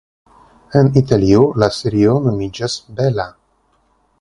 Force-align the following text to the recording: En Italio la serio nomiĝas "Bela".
En 0.79 0.87
Italio 1.01 1.43
la 1.63 1.69
serio 1.81 2.15
nomiĝas 2.29 2.79
"Bela". 3.01 3.29